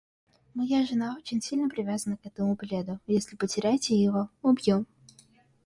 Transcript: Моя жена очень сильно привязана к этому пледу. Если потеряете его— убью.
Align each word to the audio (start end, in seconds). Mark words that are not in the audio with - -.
Моя 0.55 0.83
жена 0.83 1.15
очень 1.15 1.43
сильно 1.43 1.69
привязана 1.69 2.17
к 2.17 2.25
этому 2.25 2.57
пледу. 2.57 2.97
Если 3.05 3.35
потеряете 3.35 3.95
его— 4.01 4.29
убью. 4.41 4.87